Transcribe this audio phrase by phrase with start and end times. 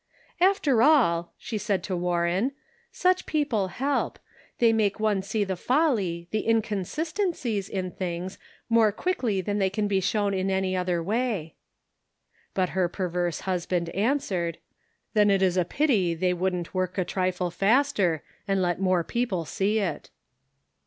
[0.39, 2.53] "After all," she said to Warren,
[2.91, 4.17] "such people help;
[4.57, 6.85] they make one see the folly, the The Ends Meet.
[6.85, 11.53] 333 inconsistencies in things more quickly than they can be shown in any other way."
[12.55, 14.57] But her perverse husband answered:
[15.13, 19.45] "Then it is a pity they wouldn't work a trifle faster, and let more people
[19.45, 20.09] see it."